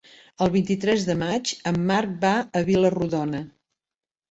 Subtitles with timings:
[0.45, 3.45] El vint-i-tres de maig en Marc va a Vila-rodona.